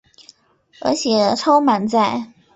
[0.79, 2.33] 而且超满载